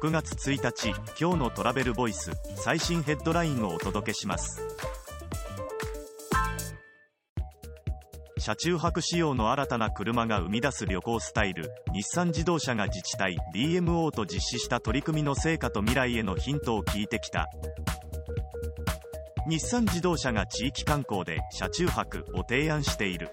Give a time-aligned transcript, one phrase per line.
[0.00, 4.64] 6月1日今日のトラベルボイス最新ヘッドラインをお届けします。
[8.38, 17.48] 車中泊仕様の新たな車が生み出す旅行スタイル日産自動車が自治体 DMO と実施した取り組みの成果と未来へのヒントを聞いてきた。
[19.48, 23.30] 日産自動車が地域観光で車中泊を提案している。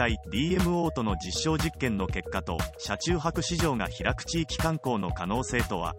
[0.00, 5.94] 体 DMO との実証実験の結果と車中泊市場が開く地域観光の可能性とは？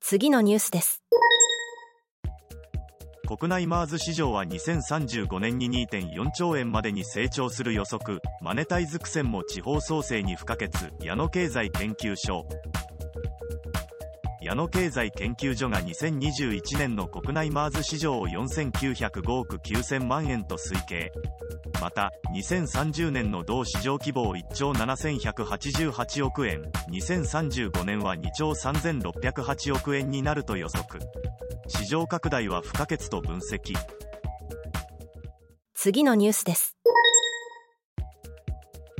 [0.00, 1.02] 次のニュースです。
[3.26, 8.22] 国内マーズ市場は2035年に2.4兆円までに成長する予測。
[8.40, 10.70] マネタイズ苦戦も地方創生に不可欠。
[11.02, 12.48] 矢野経済研究所。
[14.40, 21.12] 矢野経済研究所が2021年の国内マーズ市場を4905億9000万円と推計
[21.80, 31.00] また2030年の同市場規模を1兆7188億円2035年は2兆3608億円になると予測。
[31.68, 33.74] 市場拡大は不可欠と分析。
[35.74, 36.78] 次のニュースです。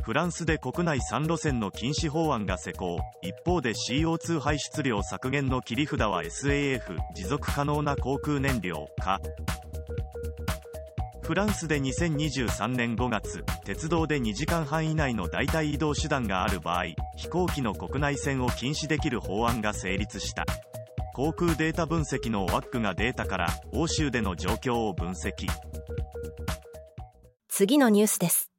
[0.09, 2.98] フランスで国内3路線の禁止法案が施行。
[3.20, 9.20] 一方で CO2 排出量削減の切り札は SAF 持続可能な航空燃料か
[11.29, 16.85] フランスで2023年5月鉄道で2時間半以内の代替移動手段がある場合
[17.17, 20.47] 飛行機の国内線を禁止できる法案が成立した。
[21.12, 25.48] 航空データ分析の WAC がデータから欧州での状況を分析。
[27.51, 28.51] 次のニュースです。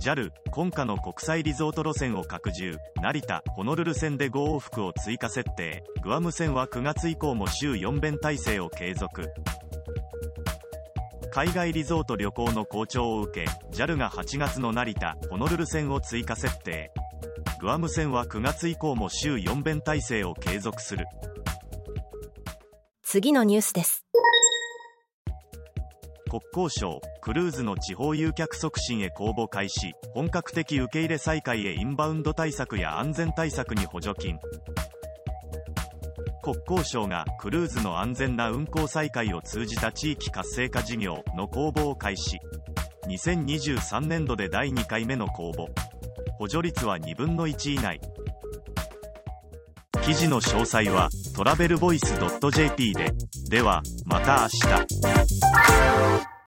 [0.00, 2.76] JAL 今夏の国際リゾート路線を拡充。
[3.00, 5.82] 成田ホノルル線で5往復を追加設定。
[6.02, 9.30] グアム線は9月以降も週4便体制を継続
[11.34, 16.92] 海外リゾート旅行の好調を受け JAL が8月の成田ホノルル線を追加設定。
[17.58, 21.06] グアム線は9月以降も週4便体制を継続する。
[23.02, 24.04] 次のニュースです。
[26.28, 29.94] 国交省クルーズの地方誘客促進へ公募開始。
[30.12, 34.38] 本格的受け入れ再開へインバウンド対策や安全対策に補助金
[36.42, 42.40] 国交省がクルーズの安全な運航再開を通じた地域活性化事業の公募を開始。
[43.06, 45.68] 2023年度で第2回目の公募。
[46.38, 48.00] 補助率は2分の1以内。
[50.02, 52.12] 記事の詳細はトラベルボイス
[52.50, 53.12] .jp で。
[53.48, 56.32] ではまた明日。